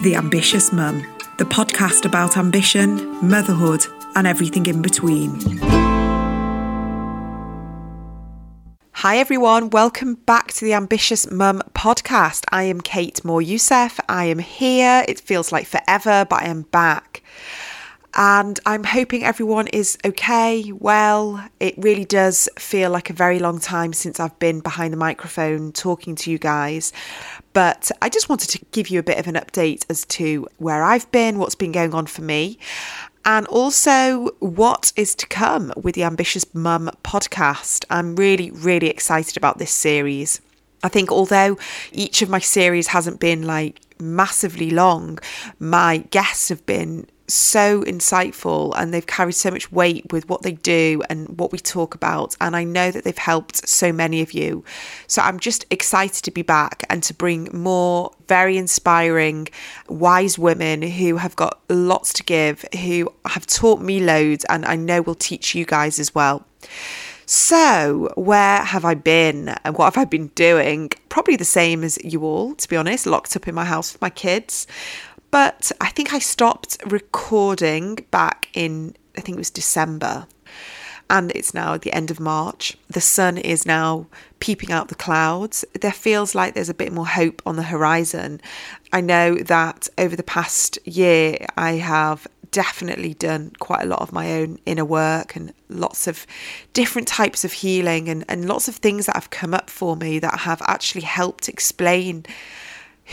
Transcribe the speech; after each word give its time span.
The 0.00 0.14
Ambitious 0.16 0.72
Mum, 0.72 1.04
the 1.36 1.44
podcast 1.44 2.06
about 2.06 2.38
ambition, 2.38 3.06
motherhood, 3.26 3.84
and 4.14 4.26
everything 4.26 4.64
in 4.64 4.80
between. 4.80 5.38
Hi 8.92 9.18
everyone, 9.18 9.68
welcome 9.68 10.14
back 10.14 10.52
to 10.52 10.64
the 10.64 10.72
Ambitious 10.72 11.30
Mum 11.30 11.62
podcast. 11.74 12.44
I 12.52 12.62
am 12.62 12.80
Kate 12.80 13.20
Moryoussef. 13.22 14.00
I 14.08 14.24
am 14.24 14.38
here. 14.38 15.04
It 15.06 15.20
feels 15.20 15.52
like 15.52 15.66
forever, 15.66 16.26
but 16.28 16.42
I 16.42 16.46
am 16.46 16.62
back. 16.62 17.09
And 18.14 18.58
I'm 18.66 18.84
hoping 18.84 19.22
everyone 19.22 19.68
is 19.68 19.96
okay, 20.04 20.72
well. 20.72 21.44
It 21.60 21.74
really 21.78 22.04
does 22.04 22.48
feel 22.58 22.90
like 22.90 23.08
a 23.08 23.12
very 23.12 23.38
long 23.38 23.60
time 23.60 23.92
since 23.92 24.18
I've 24.18 24.38
been 24.38 24.60
behind 24.60 24.92
the 24.92 24.96
microphone 24.96 25.72
talking 25.72 26.16
to 26.16 26.30
you 26.30 26.38
guys. 26.38 26.92
But 27.52 27.90
I 28.02 28.08
just 28.08 28.28
wanted 28.28 28.48
to 28.50 28.64
give 28.72 28.88
you 28.88 28.98
a 28.98 29.04
bit 29.04 29.18
of 29.18 29.28
an 29.28 29.34
update 29.34 29.86
as 29.88 30.04
to 30.06 30.48
where 30.58 30.82
I've 30.82 31.10
been, 31.12 31.38
what's 31.38 31.54
been 31.54 31.72
going 31.72 31.94
on 31.94 32.06
for 32.06 32.22
me, 32.22 32.58
and 33.24 33.46
also 33.46 34.30
what 34.40 34.92
is 34.96 35.14
to 35.16 35.26
come 35.26 35.72
with 35.76 35.94
the 35.94 36.04
Ambitious 36.04 36.52
Mum 36.54 36.90
podcast. 37.04 37.84
I'm 37.90 38.16
really, 38.16 38.50
really 38.50 38.88
excited 38.88 39.36
about 39.36 39.58
this 39.58 39.70
series. 39.70 40.40
I 40.82 40.88
think 40.88 41.12
although 41.12 41.58
each 41.92 42.22
of 42.22 42.30
my 42.30 42.38
series 42.38 42.88
hasn't 42.88 43.20
been 43.20 43.46
like 43.46 43.80
massively 44.00 44.70
long, 44.70 45.18
my 45.58 45.98
guests 46.10 46.48
have 46.48 46.64
been 46.66 47.06
so 47.32 47.82
insightful 47.82 48.72
and 48.76 48.92
they've 48.92 49.06
carried 49.06 49.32
so 49.32 49.50
much 49.50 49.70
weight 49.72 50.12
with 50.12 50.28
what 50.28 50.42
they 50.42 50.52
do 50.52 51.02
and 51.08 51.38
what 51.38 51.52
we 51.52 51.58
talk 51.58 51.94
about. 51.94 52.36
And 52.40 52.56
I 52.56 52.64
know 52.64 52.90
that 52.90 53.04
they've 53.04 53.16
helped 53.16 53.68
so 53.68 53.92
many 53.92 54.20
of 54.20 54.32
you. 54.32 54.64
So 55.06 55.22
I'm 55.22 55.40
just 55.40 55.64
excited 55.70 56.24
to 56.24 56.30
be 56.30 56.42
back 56.42 56.84
and 56.90 57.02
to 57.04 57.14
bring 57.14 57.48
more 57.52 58.12
very 58.28 58.56
inspiring, 58.56 59.48
wise 59.88 60.38
women 60.38 60.82
who 60.82 61.16
have 61.16 61.36
got 61.36 61.60
lots 61.68 62.12
to 62.14 62.24
give, 62.24 62.64
who 62.80 63.12
have 63.26 63.46
taught 63.46 63.80
me 63.80 64.00
loads, 64.00 64.44
and 64.48 64.64
I 64.64 64.76
know 64.76 65.02
will 65.02 65.14
teach 65.14 65.54
you 65.54 65.64
guys 65.64 65.98
as 65.98 66.14
well. 66.14 66.46
So, 67.32 68.12
where 68.16 68.64
have 68.64 68.84
I 68.84 68.94
been 68.94 69.50
and 69.62 69.78
what 69.78 69.84
have 69.84 69.96
I 69.96 70.04
been 70.04 70.32
doing? 70.34 70.90
Probably 71.10 71.36
the 71.36 71.44
same 71.44 71.84
as 71.84 71.96
you 72.02 72.24
all, 72.24 72.56
to 72.56 72.68
be 72.68 72.76
honest, 72.76 73.06
locked 73.06 73.36
up 73.36 73.46
in 73.46 73.54
my 73.54 73.64
house 73.64 73.92
with 73.92 74.02
my 74.02 74.10
kids. 74.10 74.66
But 75.30 75.70
I 75.80 75.90
think 75.90 76.12
I 76.12 76.18
stopped 76.18 76.78
recording 76.86 78.06
back 78.10 78.48
in, 78.54 78.96
I 79.16 79.20
think 79.20 79.36
it 79.36 79.38
was 79.38 79.50
December. 79.50 80.26
And 81.08 81.32
it's 81.32 81.52
now 81.52 81.76
the 81.76 81.92
end 81.92 82.12
of 82.12 82.20
March. 82.20 82.76
The 82.88 83.00
sun 83.00 83.36
is 83.36 83.66
now 83.66 84.06
peeping 84.38 84.70
out 84.70 84.88
the 84.88 84.94
clouds. 84.94 85.64
There 85.80 85.92
feels 85.92 86.36
like 86.36 86.54
there's 86.54 86.68
a 86.68 86.74
bit 86.74 86.92
more 86.92 87.06
hope 87.06 87.42
on 87.44 87.56
the 87.56 87.64
horizon. 87.64 88.40
I 88.92 89.00
know 89.00 89.34
that 89.34 89.88
over 89.98 90.14
the 90.14 90.22
past 90.22 90.78
year, 90.84 91.46
I 91.56 91.72
have 91.72 92.28
definitely 92.52 93.14
done 93.14 93.52
quite 93.58 93.82
a 93.82 93.86
lot 93.86 94.02
of 94.02 94.12
my 94.12 94.32
own 94.32 94.58
inner 94.66 94.84
work 94.84 95.36
and 95.36 95.52
lots 95.68 96.06
of 96.06 96.26
different 96.72 97.08
types 97.08 97.44
of 97.44 97.52
healing 97.52 98.08
and, 98.08 98.24
and 98.28 98.46
lots 98.46 98.68
of 98.68 98.76
things 98.76 99.06
that 99.06 99.16
have 99.16 99.30
come 99.30 99.54
up 99.54 99.70
for 99.70 99.96
me 99.96 100.18
that 100.18 100.40
have 100.40 100.62
actually 100.66 101.02
helped 101.02 101.48
explain 101.48 102.24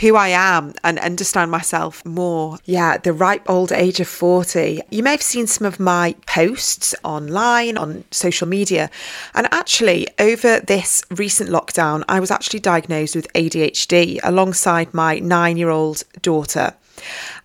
who 0.00 0.16
I 0.16 0.28
am 0.28 0.74
and 0.84 0.98
understand 0.98 1.50
myself 1.50 2.04
more. 2.04 2.58
Yeah, 2.64 2.98
the 2.98 3.12
ripe 3.12 3.48
old 3.48 3.72
age 3.72 4.00
of 4.00 4.08
40. 4.08 4.82
You 4.90 5.02
may 5.02 5.10
have 5.10 5.22
seen 5.22 5.46
some 5.46 5.66
of 5.66 5.80
my 5.80 6.14
posts 6.26 6.94
online, 7.02 7.76
on 7.76 8.04
social 8.10 8.46
media. 8.46 8.90
And 9.34 9.48
actually, 9.50 10.06
over 10.18 10.60
this 10.60 11.02
recent 11.10 11.50
lockdown, 11.50 12.04
I 12.08 12.20
was 12.20 12.30
actually 12.30 12.60
diagnosed 12.60 13.16
with 13.16 13.32
ADHD 13.32 14.20
alongside 14.22 14.94
my 14.94 15.18
nine 15.18 15.56
year 15.56 15.70
old 15.70 16.04
daughter. 16.22 16.74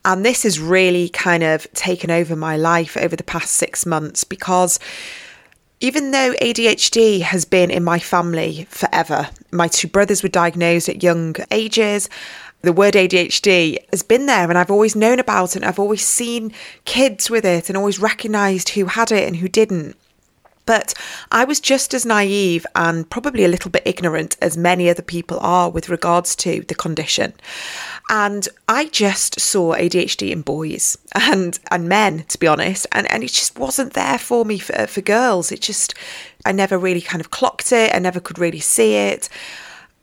And 0.06 0.26
this 0.26 0.44
has 0.44 0.60
really 0.60 1.10
kind 1.10 1.44
of 1.44 1.72
taken 1.74 2.12
over 2.12 2.36
my 2.36 2.58
life 2.58 2.98
over 2.98 3.16
the 3.16 3.24
past 3.24 3.54
six 3.54 3.86
months 3.86 4.24
because 4.24 4.80
even 5.84 6.12
though 6.12 6.34
ADHD 6.42 7.20
has 7.24 7.44
been 7.44 7.70
in 7.70 7.84
my 7.84 8.00
family 8.00 8.66
forever, 8.70 9.30
my 9.52 9.68
two 9.68 9.90
brothers 9.90 10.24
were 10.24 10.30
diagnosed 10.30 10.88
at 10.88 11.04
young 11.04 11.36
ages. 11.52 12.08
The 12.62 12.72
word 12.72 12.94
ADHD 12.94 13.80
has 13.92 14.02
been 14.02 14.26
there 14.26 14.48
and 14.50 14.58
I've 14.58 14.72
always 14.72 14.96
known 14.96 15.20
about 15.20 15.50
it. 15.50 15.56
and 15.58 15.66
I've 15.66 15.80
always 15.80 16.08
seen 16.08 16.54
kids 16.86 17.30
with 17.30 17.44
it 17.44 17.68
and 17.68 17.78
always 17.78 18.00
recognised 18.00 18.70
who 18.70 18.86
had 18.86 19.12
it 19.12 19.28
and 19.28 19.36
who 19.36 19.50
didn't. 19.50 19.98
But 20.66 20.94
I 21.32 21.44
was 21.44 21.60
just 21.60 21.94
as 21.94 22.06
naive 22.06 22.66
and 22.76 23.10
probably 23.10 23.44
a 23.44 23.50
little 23.50 23.70
bit 23.72 23.84
ignorant 23.86 24.38
as 24.42 24.58
many 24.58 24.90
other 24.90 25.02
people 25.02 25.40
are 25.42 25.70
with 25.70 25.90
regards 25.90 26.36
to 26.38 26.64
the 26.68 26.76
condition. 26.76 27.34
And 28.10 28.48
I 28.70 28.86
just 28.88 29.40
saw 29.40 29.76
ADHD 29.76 30.32
in 30.32 30.42
boys 30.42 30.98
and, 31.16 31.60
and 31.72 31.90
men, 31.90 32.24
to 32.30 32.38
be 32.38 32.48
honest. 32.48 32.88
And, 32.92 33.12
and 33.12 33.24
it 33.24 33.32
just 33.32 33.58
wasn't 33.58 33.94
there 33.94 34.18
for 34.18 34.46
me 34.46 34.60
for, 34.60 34.88
for 34.88 35.02
girls. 35.02 35.52
It 35.52 35.62
just, 35.62 35.96
I 36.46 36.52
never 36.52 36.78
really 36.78 37.02
kind 37.02 37.22
of 37.22 37.32
clocked 37.32 37.72
it. 37.72 37.94
I 37.94 38.00
never 38.00 38.20
could 38.20 38.40
really 38.40 38.60
see 38.60 38.96
it. 38.96 39.30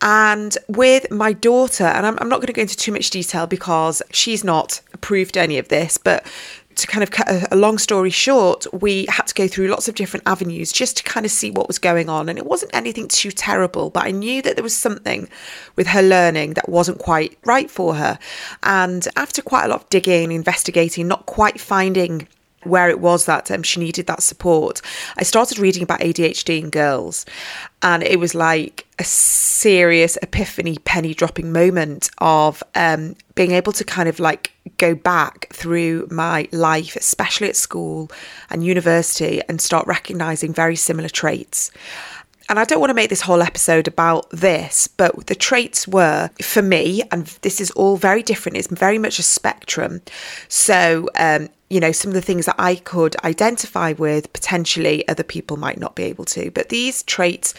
And 0.03 0.57
with 0.67 1.11
my 1.11 1.35
daughter, 1.35 1.85
and 1.85 2.07
I'm, 2.07 2.19
I'm 2.21 2.29
not 2.29 2.37
going 2.37 2.47
to 2.47 2.55
go 2.55 2.63
into 2.63 2.77
too 2.77 2.93
much 2.93 3.11
detail 3.11 3.47
because 3.47 4.03
she's 4.11 4.43
not 4.43 4.81
approved 4.95 5.37
any 5.37 5.59
of 5.59 5.69
this, 5.69 5.99
but 5.99 6.25
to 6.77 6.87
kind 6.87 7.03
of 7.03 7.11
cut 7.11 7.53
a, 7.53 7.57
long 7.57 7.79
story 7.79 8.11
short, 8.11 8.67
we 8.73 9.07
had 9.09 9.27
to 9.27 9.35
go 9.35 9.49
through 9.49 9.69
lots 9.69 9.89
of 9.89 9.95
different 9.95 10.27
avenues 10.27 10.73
just 10.73 10.97
to 10.99 11.03
kind 11.03 11.27
of 11.27 11.33
see 11.33 11.51
what 11.51 11.69
was 11.69 11.79
going 11.79 12.09
on. 12.09 12.29
And 12.29 12.39
it 12.39 12.47
wasn't 12.47 12.75
anything 12.75 13.09
too 13.09 13.31
terrible, 13.31 13.91
but 13.91 14.05
I 14.05 14.11
knew 14.11 14.41
that 14.43 14.57
there 14.57 14.63
was 14.63 14.77
something 14.77 15.29
with 15.77 15.89
her 15.89 16.03
learning 16.03 16.55
that 16.55 16.69
wasn't 16.69 16.99
quite 16.99 17.37
right 17.45 17.71
for 17.71 17.95
her. 17.97 18.19
And 18.63 19.07
after 19.17 19.43
quite 19.43 19.65
a 19.65 19.69
lot 19.69 19.83
of 19.83 19.89
digging, 19.91 20.33
investigating, 20.33 21.09
not 21.09 21.27
quite 21.27 21.61
finding 21.61 22.29
where 22.65 22.89
it 22.91 23.01
was 23.01 23.27
that 23.27 23.51
um, 23.51 23.63
she 23.63 23.81
needed 23.81 24.07
that 24.07 24.23
support, 24.23 24.83
I 25.17 25.23
started 25.23 25.59
reading 25.59 25.83
about 25.83 26.01
ADHD 26.01 26.61
in 26.61 26.71
girls. 26.71 27.27
And 27.83 28.03
it 28.03 28.19
was 28.19 28.35
like 28.35 28.87
a 28.99 29.05
serious 29.05 30.19
epiphany, 30.21 30.77
penny 30.85 31.15
dropping 31.15 31.53
moment 31.53 32.11
of 32.19 32.63
um, 32.75 33.17
being 33.35 33.53
able 33.53 33.73
to 33.73 33.85
kind 33.85 34.09
of 34.09 34.21
like 34.21 34.53
go 34.77 34.95
back 34.95 35.49
through 35.53 36.07
my 36.11 36.49
life, 36.53 36.97
especially 36.97 37.49
at 37.49 37.57
school 37.57 38.11
and 38.51 38.65
university, 38.65 39.41
and 39.49 39.61
start 39.61 39.87
recognizing 39.87 40.53
very 40.53 40.77
similar 40.77 41.09
traits. 41.09 41.71
And 42.51 42.59
I 42.59 42.65
don't 42.65 42.81
want 42.81 42.91
to 42.91 42.95
make 42.95 43.11
this 43.11 43.21
whole 43.21 43.43
episode 43.43 43.87
about 43.87 44.29
this, 44.31 44.89
but 44.89 45.29
the 45.29 45.37
traits 45.37 45.87
were 45.87 46.31
for 46.43 46.63
me, 46.63 47.01
and 47.13 47.27
this 47.43 47.61
is 47.61 47.71
all 47.71 47.97
very 47.97 48.25
different, 48.25 48.59
it's 48.59 48.67
very 48.67 48.99
much 48.99 49.21
a 49.21 49.23
spectrum. 49.23 50.03
So, 50.49 51.09
um, 51.17 51.49
you 51.69 51.79
know, 51.79 51.93
some 51.93 52.11
of 52.11 52.17
the 52.17 52.21
things 52.21 52.47
that 52.47 52.57
I 52.59 52.75
could 52.75 53.15
identify 53.23 53.93
with, 53.93 54.33
potentially 54.33 55.07
other 55.07 55.23
people 55.23 55.59
might 55.59 55.79
not 55.79 55.95
be 55.95 56.03
able 56.03 56.25
to. 56.25 56.51
But 56.51 56.71
these 56.71 57.05
traits 57.05 57.55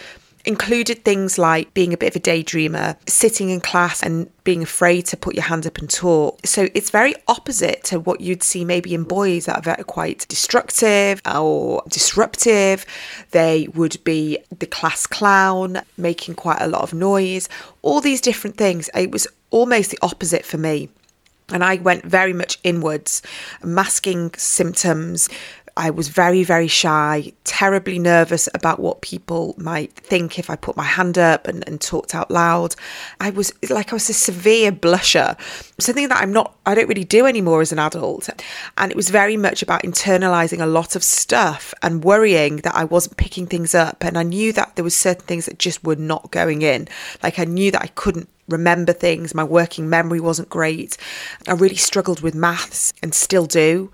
included 0.46 1.03
things 1.03 1.38
like 1.38 1.74
being 1.74 1.94
a 1.94 1.97
bit 1.97 2.09
of 2.09 2.16
a 2.16 2.19
daydreamer, 2.19 2.97
sitting 3.07 3.50
in 3.50 3.62
class 3.62 4.02
and 4.02 4.29
being 4.44 4.63
afraid 4.63 5.06
to 5.07 5.18
put 5.18 5.35
your 5.35 5.44
hand 5.44 5.68
up 5.68 5.78
and 5.78 5.90
talk. 5.90 6.40
So 6.46 6.68
it's 6.74 6.90
very 6.90 7.13
opposite 7.28 7.84
to 7.85 8.00
what 8.00 8.22
you'd 8.22 8.44
see 8.44 8.66
maybe 8.66 8.94
in 8.94 9.03
boys 9.03 9.46
that 9.46 9.68
are 9.68 9.84
quite 9.84 10.25
destructive 10.28 11.22
or 11.25 11.84
disruptive. 11.88 12.85
They 13.31 13.68
would 13.74 14.03
be 14.03 14.40
the 14.57 14.66
class 14.66 15.06
clown, 15.07 15.81
making 15.97 16.35
quite 16.35 16.62
a 16.62 16.68
lot 16.68 16.81
of 16.81 16.94
noise, 16.94 17.47
all 17.81 18.02
these 18.02 18.22
different 18.22 18.58
things. 18.58 18.90
It 18.96 19.12
was 19.12 19.28
almost 19.52 19.91
the 19.91 20.00
opposite 20.02 20.46
for 20.46 20.58
me. 20.58 20.90
And 21.53 21.63
I 21.63 21.75
went 21.75 22.06
very 22.06 22.34
much 22.34 22.59
inwards, 22.63 23.22
masking 23.62 24.31
symptoms, 24.38 25.28
I 25.81 25.90
was 25.90 26.09
very, 26.09 26.44
very 26.44 26.68
shy, 26.68 27.34
terribly 27.44 27.97
nervous 27.97 28.47
about 28.53 28.80
what 28.80 29.02
people 29.02 29.56
might 29.58 29.92
think 29.94 30.38
if 30.38 30.47
I 30.47 30.56
put 30.56 30.78
my 30.78 30.84
hand 30.84 31.18
up 31.18 31.47
and, 31.47 31.68
and 31.68 31.81
talked 31.81 32.14
out 32.14 32.30
loud. 32.30 32.75
I 33.19 33.31
was 33.31 33.52
like, 33.67 33.91
I 33.91 33.96
was 33.96 34.08
a 34.08 34.14
severe 34.14 34.72
blusher, 34.72 35.35
something 35.79 36.08
that 36.09 36.22
I'm 36.22 36.32
not, 36.32 36.55
I 36.67 36.76
don't 36.76 36.88
really 36.88 37.03
do 37.03 37.26
anymore 37.26 37.61
as 37.61 37.72
an 37.72 37.79
adult. 37.79 38.29
And 38.78 38.91
it 38.91 38.96
was 38.96 39.09
very 39.09 39.38
much 39.38 39.64
about 39.64 39.82
internalizing 39.82 40.61
a 40.61 40.67
lot 40.67 40.96
of 40.96 41.03
stuff 41.03 41.73
and 41.82 42.03
worrying 42.03 42.58
that 42.58 42.76
I 42.76 42.84
wasn't 42.84 43.17
picking 43.17 43.47
things 43.47 43.73
up. 43.73 44.03
And 44.03 44.20
I 44.20 44.23
knew 44.23 44.53
that 44.53 44.76
there 44.76 44.84
was 44.84 44.96
certain 44.96 45.26
things 45.26 45.47
that 45.47 45.58
just 45.58 45.84
were 45.84 45.96
not 45.96 46.29
going 46.29 46.61
in. 46.61 46.90
Like 47.23 47.40
I 47.40 47.46
knew 47.46 47.72
that 47.72 47.82
I 47.82 47.88
couldn't 47.88 48.29
remember 48.47 48.94
things. 48.94 49.34
My 49.34 49.44
working 49.44 49.90
memory 49.90 50.20
wasn't 50.20 50.50
great. 50.50 50.96
I 51.47 51.53
really 51.53 51.76
struggled 51.76 52.22
with 52.22 52.35
maths 52.35 52.94
and 53.02 53.16
still 53.16 53.47
do. 53.47 53.91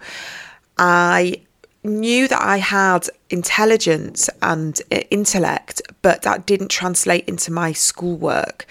I 0.78 1.42
knew 1.88 2.28
that 2.28 2.42
I 2.42 2.58
had 2.58 3.10
intelligence 3.30 4.30
and 4.42 4.80
uh, 4.92 5.00
intellect, 5.10 5.82
but 6.02 6.22
that 6.24 6.46
didn't 6.46 6.70
translate 6.70 7.26
into 7.28 7.52
my 7.52 7.72
schoolwork. 7.72 8.66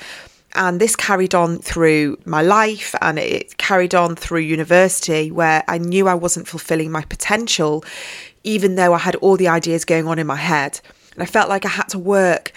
And 0.55 0.81
this 0.81 0.97
carried 0.97 1.35
on 1.35 1.59
through 1.59 2.19
my 2.25 2.41
life 2.41 2.95
and 3.03 3.19
it 3.19 3.59
carried 3.59 3.95
on 3.95 4.17
through 4.17 4.41
university, 4.41 5.31
where 5.31 5.63
I 5.69 5.79
knew 5.79 6.09
I 6.09 6.15
wasn't 6.15 6.49
fulfilling 6.49 6.91
my 6.91 7.03
potential, 7.03 7.85
even 8.43 8.77
though 8.77 8.95
I 8.95 8.99
had 8.99 9.17
all 9.17 9.37
the 9.37 9.49
ideas 9.49 9.85
going 9.85 10.07
on 10.09 10.19
in 10.19 10.27
my 10.27 10.37
head. 10.37 10.81
And 11.15 11.23
I 11.23 11.27
felt 11.27 11.49
like 11.49 11.67
I 11.67 11.71
had 11.71 11.89
to 11.91 11.99
work 11.99 12.53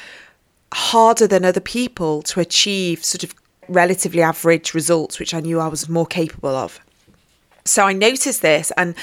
harder 0.73 1.27
than 1.27 1.43
other 1.43 1.59
people 1.59 2.21
to 2.21 2.39
achieve 2.39 3.03
sort 3.03 3.23
of 3.23 3.33
relatively 3.67 4.21
average 4.21 4.73
results, 4.73 5.19
which 5.19 5.33
I 5.33 5.39
knew 5.39 5.59
I 5.59 5.67
was 5.67 5.89
more 5.89 6.05
capable 6.05 6.55
of. 6.55 6.79
So 7.65 7.85
I 7.85 7.93
noticed 7.93 8.41
this, 8.41 8.71
and 8.77 8.95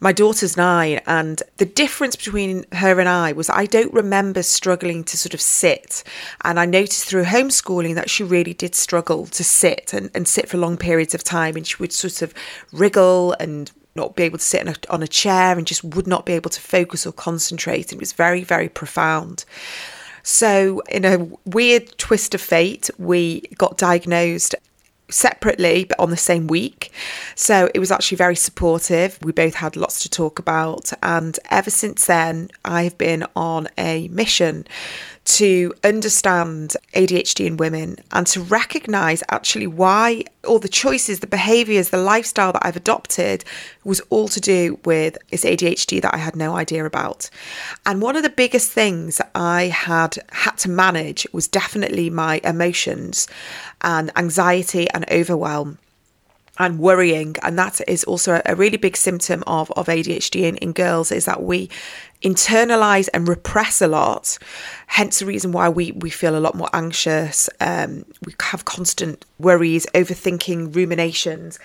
my 0.00 0.12
daughter's 0.12 0.56
nine, 0.56 1.00
and 1.06 1.42
the 1.58 1.64
difference 1.64 2.16
between 2.16 2.64
her 2.72 2.98
and 3.00 3.08
I 3.08 3.32
was 3.32 3.50
I 3.50 3.66
don't 3.66 3.92
remember 3.92 4.42
struggling 4.42 5.04
to 5.04 5.16
sort 5.16 5.34
of 5.34 5.40
sit. 5.40 6.04
And 6.42 6.58
I 6.58 6.66
noticed 6.66 7.06
through 7.06 7.24
homeschooling 7.24 7.94
that 7.94 8.10
she 8.10 8.24
really 8.24 8.54
did 8.54 8.74
struggle 8.74 9.26
to 9.26 9.44
sit 9.44 9.92
and, 9.92 10.10
and 10.14 10.26
sit 10.26 10.48
for 10.48 10.58
long 10.58 10.76
periods 10.76 11.14
of 11.14 11.24
time, 11.24 11.56
and 11.56 11.66
she 11.66 11.76
would 11.78 11.92
sort 11.92 12.22
of 12.22 12.34
wriggle 12.72 13.34
and 13.40 13.70
not 13.94 14.16
be 14.16 14.22
able 14.22 14.38
to 14.38 14.44
sit 14.44 14.66
a, 14.66 14.74
on 14.90 15.02
a 15.02 15.08
chair 15.08 15.58
and 15.58 15.66
just 15.66 15.82
would 15.82 16.06
not 16.06 16.24
be 16.24 16.32
able 16.32 16.50
to 16.50 16.60
focus 16.60 17.06
or 17.06 17.12
concentrate. 17.12 17.90
And 17.92 17.98
It 17.98 18.00
was 18.00 18.12
very, 18.12 18.44
very 18.44 18.68
profound. 18.68 19.44
So, 20.22 20.82
in 20.88 21.04
a 21.04 21.26
weird 21.46 21.96
twist 21.98 22.34
of 22.34 22.40
fate, 22.40 22.90
we 22.98 23.40
got 23.56 23.78
diagnosed 23.78 24.54
separately 25.10 25.84
but 25.84 25.98
on 25.98 26.10
the 26.10 26.16
same 26.16 26.46
week. 26.46 26.92
So 27.34 27.70
it 27.74 27.78
was 27.78 27.90
actually 27.90 28.16
very 28.16 28.36
supportive. 28.36 29.18
We 29.22 29.32
both 29.32 29.54
had 29.54 29.76
lots 29.76 30.02
to 30.02 30.10
talk 30.10 30.38
about. 30.38 30.92
And 31.02 31.38
ever 31.50 31.70
since 31.70 32.06
then, 32.06 32.50
I've 32.64 32.98
been 32.98 33.24
on 33.34 33.68
a 33.78 34.08
mission 34.08 34.66
to 35.28 35.74
understand 35.84 36.74
ADHD 36.94 37.44
in 37.44 37.58
women 37.58 37.96
and 38.12 38.26
to 38.28 38.40
recognize 38.40 39.22
actually 39.28 39.66
why 39.66 40.24
all 40.46 40.58
the 40.58 40.70
choices, 40.70 41.20
the 41.20 41.26
behaviors, 41.26 41.90
the 41.90 41.98
lifestyle 41.98 42.52
that 42.52 42.64
I've 42.64 42.76
adopted 42.76 43.44
was 43.84 44.00
all 44.08 44.28
to 44.28 44.40
do 44.40 44.80
with 44.86 45.18
this 45.30 45.44
ADHD 45.44 46.00
that 46.00 46.14
I 46.14 46.16
had 46.16 46.34
no 46.34 46.56
idea 46.56 46.86
about. 46.86 47.28
And 47.84 48.00
one 48.00 48.16
of 48.16 48.22
the 48.22 48.30
biggest 48.30 48.72
things 48.72 49.20
I 49.34 49.64
had 49.64 50.16
had 50.30 50.56
to 50.58 50.70
manage 50.70 51.26
was 51.30 51.46
definitely 51.46 52.08
my 52.08 52.40
emotions 52.42 53.28
and 53.82 54.10
anxiety 54.16 54.88
and 54.94 55.04
overwhelm 55.10 55.76
and 56.58 56.78
worrying 56.78 57.36
and 57.42 57.58
that 57.58 57.80
is 57.86 58.04
also 58.04 58.42
a 58.44 58.54
really 58.54 58.76
big 58.76 58.96
symptom 58.96 59.44
of, 59.46 59.70
of 59.72 59.86
adhd 59.86 60.34
in, 60.34 60.56
in 60.56 60.72
girls 60.72 61.12
is 61.12 61.24
that 61.24 61.42
we 61.42 61.70
internalize 62.22 63.08
and 63.14 63.28
repress 63.28 63.80
a 63.80 63.86
lot 63.86 64.38
hence 64.86 65.20
the 65.20 65.26
reason 65.26 65.52
why 65.52 65.68
we, 65.68 65.92
we 65.92 66.10
feel 66.10 66.36
a 66.36 66.40
lot 66.40 66.54
more 66.54 66.70
anxious 66.72 67.48
um, 67.60 68.04
we 68.24 68.34
have 68.40 68.64
constant 68.64 69.24
worries 69.38 69.86
overthinking 69.94 70.74
ruminations 70.74 71.58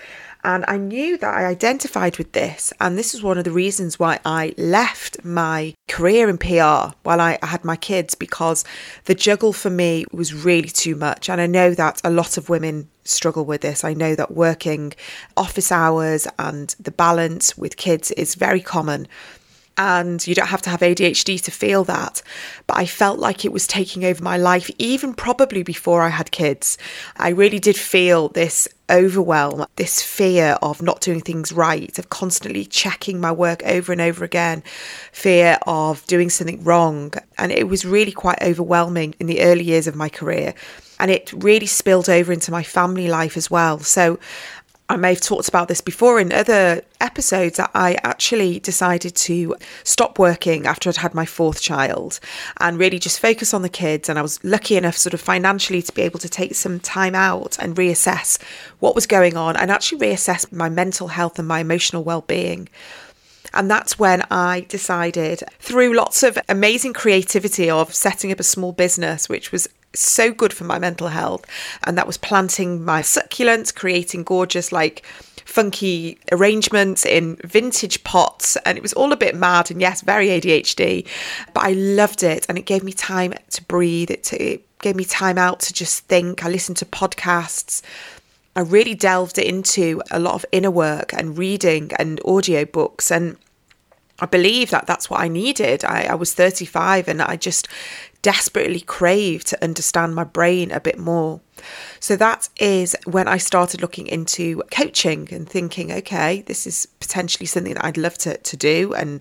and 0.44 0.62
I 0.68 0.76
knew 0.76 1.16
that 1.18 1.34
I 1.34 1.46
identified 1.46 2.18
with 2.18 2.32
this. 2.32 2.72
And 2.78 2.98
this 2.98 3.14
was 3.14 3.22
one 3.22 3.38
of 3.38 3.44
the 3.44 3.50
reasons 3.50 3.98
why 3.98 4.20
I 4.26 4.54
left 4.58 5.24
my 5.24 5.74
career 5.88 6.28
in 6.28 6.36
PR 6.36 6.94
while 7.02 7.20
I 7.20 7.38
had 7.42 7.64
my 7.64 7.76
kids, 7.76 8.14
because 8.14 8.62
the 9.06 9.14
juggle 9.14 9.54
for 9.54 9.70
me 9.70 10.04
was 10.12 10.34
really 10.34 10.68
too 10.68 10.96
much. 10.96 11.30
And 11.30 11.40
I 11.40 11.46
know 11.46 11.72
that 11.74 12.02
a 12.04 12.10
lot 12.10 12.36
of 12.36 12.50
women 12.50 12.88
struggle 13.04 13.46
with 13.46 13.62
this. 13.62 13.84
I 13.84 13.94
know 13.94 14.14
that 14.14 14.32
working 14.32 14.92
office 15.34 15.72
hours 15.72 16.28
and 16.38 16.74
the 16.78 16.90
balance 16.90 17.56
with 17.56 17.78
kids 17.78 18.10
is 18.12 18.34
very 18.34 18.60
common 18.60 19.08
and 19.76 20.24
you 20.26 20.34
don't 20.34 20.48
have 20.48 20.62
to 20.62 20.70
have 20.70 20.80
ADHD 20.80 21.42
to 21.42 21.50
feel 21.50 21.84
that. 21.84 22.22
But 22.66 22.76
I 22.76 22.86
felt 22.86 23.18
like 23.18 23.44
it 23.44 23.52
was 23.52 23.66
taking 23.66 24.04
over 24.04 24.22
my 24.22 24.36
life, 24.36 24.70
even 24.78 25.14
probably 25.14 25.62
before 25.62 26.02
I 26.02 26.08
had 26.08 26.30
kids. 26.30 26.78
I 27.16 27.30
really 27.30 27.58
did 27.58 27.76
feel 27.76 28.28
this 28.28 28.68
overwhelm, 28.90 29.66
this 29.76 30.02
fear 30.02 30.58
of 30.62 30.82
not 30.82 31.00
doing 31.00 31.20
things 31.20 31.52
right, 31.52 31.98
of 31.98 32.10
constantly 32.10 32.64
checking 32.64 33.20
my 33.20 33.32
work 33.32 33.62
over 33.64 33.92
and 33.92 34.00
over 34.00 34.24
again, 34.24 34.62
fear 35.10 35.58
of 35.66 36.06
doing 36.06 36.30
something 36.30 36.62
wrong. 36.62 37.12
And 37.38 37.50
it 37.50 37.68
was 37.68 37.84
really 37.84 38.12
quite 38.12 38.42
overwhelming 38.42 39.14
in 39.18 39.26
the 39.26 39.40
early 39.40 39.64
years 39.64 39.86
of 39.86 39.96
my 39.96 40.08
career. 40.08 40.54
And 41.00 41.10
it 41.10 41.32
really 41.32 41.66
spilled 41.66 42.08
over 42.08 42.32
into 42.32 42.52
my 42.52 42.62
family 42.62 43.08
life 43.08 43.36
as 43.36 43.50
well. 43.50 43.80
So 43.80 44.18
I 44.86 44.96
may 44.96 45.14
have 45.14 45.22
talked 45.22 45.48
about 45.48 45.68
this 45.68 45.80
before 45.80 46.20
in 46.20 46.30
other 46.30 46.82
episodes 47.00 47.56
that 47.56 47.70
I 47.74 47.96
actually 48.02 48.60
decided 48.60 49.14
to 49.16 49.56
stop 49.82 50.18
working 50.18 50.66
after 50.66 50.90
I'd 50.90 50.96
had 50.96 51.14
my 51.14 51.24
fourth 51.24 51.62
child 51.62 52.20
and 52.60 52.78
really 52.78 52.98
just 52.98 53.18
focus 53.18 53.54
on 53.54 53.62
the 53.62 53.70
kids. 53.70 54.10
And 54.10 54.18
I 54.18 54.22
was 54.22 54.44
lucky 54.44 54.76
enough, 54.76 54.98
sort 54.98 55.14
of 55.14 55.22
financially, 55.22 55.80
to 55.80 55.92
be 55.92 56.02
able 56.02 56.18
to 56.18 56.28
take 56.28 56.54
some 56.54 56.80
time 56.80 57.14
out 57.14 57.56
and 57.58 57.76
reassess 57.76 58.38
what 58.80 58.94
was 58.94 59.06
going 59.06 59.38
on 59.38 59.56
and 59.56 59.70
actually 59.70 60.00
reassess 60.00 60.52
my 60.52 60.68
mental 60.68 61.08
health 61.08 61.38
and 61.38 61.48
my 61.48 61.60
emotional 61.60 62.04
well 62.04 62.22
being. 62.22 62.68
And 63.54 63.70
that's 63.70 63.98
when 63.98 64.22
I 64.30 64.66
decided, 64.68 65.44
through 65.60 65.94
lots 65.94 66.22
of 66.22 66.38
amazing 66.48 66.92
creativity 66.92 67.70
of 67.70 67.94
setting 67.94 68.32
up 68.32 68.40
a 68.40 68.44
small 68.44 68.72
business, 68.72 69.30
which 69.30 69.50
was 69.50 69.66
so 69.94 70.32
good 70.32 70.52
for 70.52 70.64
my 70.64 70.78
mental 70.78 71.08
health. 71.08 71.46
And 71.84 71.96
that 71.98 72.06
was 72.06 72.16
planting 72.16 72.84
my 72.84 73.02
succulents, 73.02 73.74
creating 73.74 74.24
gorgeous, 74.24 74.72
like, 74.72 75.04
funky 75.44 76.18
arrangements 76.32 77.04
in 77.04 77.36
vintage 77.44 78.02
pots. 78.04 78.56
And 78.64 78.76
it 78.76 78.82
was 78.82 78.92
all 78.92 79.12
a 79.12 79.16
bit 79.16 79.34
mad 79.34 79.70
and 79.70 79.80
yes 79.80 80.00
very 80.00 80.28
ADHD 80.28 81.06
but 81.52 81.64
I 81.64 81.72
loved 81.72 82.22
it. 82.22 82.46
And 82.48 82.58
it 82.58 82.66
gave 82.66 82.82
me 82.82 82.92
time 82.92 83.34
to 83.50 83.62
breathe. 83.64 84.10
It, 84.10 84.32
it 84.32 84.78
gave 84.80 84.96
me 84.96 85.04
time 85.04 85.38
out 85.38 85.60
to 85.60 85.72
just 85.72 86.04
think. 86.06 86.44
I 86.44 86.48
listened 86.48 86.76
to 86.78 86.86
podcasts. 86.86 87.82
I 88.56 88.60
really 88.60 88.94
delved 88.94 89.38
into 89.38 90.02
a 90.10 90.18
lot 90.18 90.34
of 90.34 90.46
inner 90.52 90.70
work 90.70 91.12
and 91.12 91.36
reading 91.36 91.90
and 91.98 92.20
audio 92.24 92.64
books. 92.64 93.10
And 93.10 93.36
I 94.20 94.26
believe 94.26 94.70
that 94.70 94.86
that's 94.86 95.10
what 95.10 95.20
I 95.20 95.28
needed. 95.28 95.84
I, 95.84 96.04
I 96.04 96.14
was 96.14 96.34
35 96.34 97.08
and 97.08 97.20
I 97.20 97.36
just 97.36 97.68
desperately 98.24 98.80
craved 98.80 99.46
to 99.46 99.62
understand 99.62 100.14
my 100.14 100.24
brain 100.24 100.70
a 100.70 100.80
bit 100.80 100.98
more. 100.98 101.42
So 102.00 102.16
that 102.16 102.48
is 102.58 102.96
when 103.04 103.28
I 103.28 103.36
started 103.36 103.82
looking 103.82 104.06
into 104.06 104.62
coaching 104.70 105.28
and 105.30 105.46
thinking, 105.46 105.92
okay, 105.92 106.40
this 106.46 106.66
is 106.66 106.86
potentially 107.00 107.44
something 107.44 107.74
that 107.74 107.84
I'd 107.84 107.98
love 107.98 108.16
to, 108.18 108.38
to 108.38 108.56
do. 108.56 108.94
And 108.94 109.20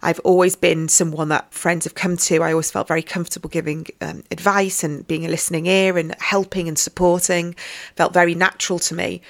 I've 0.00 0.18
always 0.20 0.56
been 0.56 0.88
someone 0.88 1.28
that 1.28 1.52
friends 1.52 1.84
have 1.84 1.94
come 1.94 2.16
to. 2.16 2.42
I 2.42 2.52
always 2.52 2.70
felt 2.70 2.88
very 2.88 3.02
comfortable 3.02 3.50
giving 3.50 3.86
um, 4.00 4.24
advice 4.30 4.82
and 4.82 5.06
being 5.06 5.26
a 5.26 5.28
listening 5.28 5.66
ear 5.66 5.98
and 5.98 6.14
helping 6.18 6.68
and 6.68 6.78
supporting, 6.78 7.54
felt 7.96 8.14
very 8.14 8.34
natural 8.34 8.78
to 8.78 8.94
me. 8.94 9.20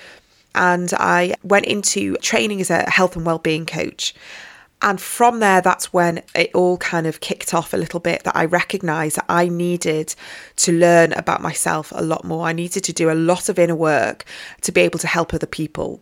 And 0.55 0.93
I 0.97 1.35
went 1.43 1.67
into 1.67 2.17
training 2.19 2.61
as 2.61 2.71
a 2.71 2.88
health 2.88 3.17
and 3.17 3.26
well-being 3.26 3.67
coach. 3.67 4.14
And 4.81 5.01
from 5.01 5.41
there, 5.41 5.61
that's 5.61 5.93
when 5.93 6.23
it 6.37 6.51
all 6.55 6.77
kind 6.79 7.07
of 7.07 7.21
kicked 7.21 7.53
off 7.53 7.75
a 7.75 7.77
little 7.77 7.99
bit 7.99 8.23
that 8.23 8.37
I 8.37 8.45
recognized 8.45 9.17
that 9.17 9.25
I 9.29 9.49
needed 9.49 10.15
to 10.57 10.73
learn 10.73 11.13
about 11.15 11.43
myself 11.43 11.93
a 11.97 12.03
lot 12.03 12.25
more. 12.25 12.47
I 12.47 12.53
needed 12.53 12.85
to 12.85 12.93
do 12.93 13.11
a 13.11 13.15
lot 13.15 13.49
of 13.49 13.59
inner 13.59 13.75
work 13.75 14.25
to 14.62 14.71
be 14.71 14.81
able 14.83 15.00
to 15.00 15.09
help 15.09 15.35
other 15.35 15.47
people. 15.47 16.00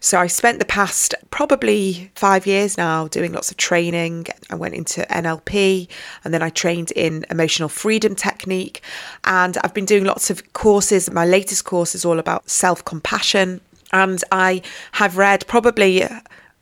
So 0.00 0.18
I 0.18 0.26
spent 0.26 0.58
the 0.58 0.64
past 0.64 1.14
probably 1.30 2.10
five 2.14 2.46
years 2.46 2.78
now 2.78 3.08
doing 3.08 3.32
lots 3.32 3.50
of 3.50 3.58
training. 3.58 4.26
I 4.48 4.54
went 4.54 4.74
into 4.74 5.02
NLP 5.02 5.88
and 6.24 6.32
then 6.32 6.42
I 6.42 6.48
trained 6.48 6.92
in 6.92 7.26
emotional 7.28 7.68
freedom 7.68 8.14
technique. 8.14 8.80
And 9.24 9.58
I've 9.62 9.74
been 9.74 9.84
doing 9.84 10.04
lots 10.04 10.30
of 10.30 10.54
courses. 10.54 11.10
My 11.10 11.26
latest 11.26 11.66
course 11.66 11.94
is 11.94 12.06
all 12.06 12.18
about 12.18 12.48
self 12.48 12.82
compassion. 12.86 13.60
And 13.92 14.24
I 14.32 14.62
have 14.92 15.18
read 15.18 15.46
probably 15.46 16.08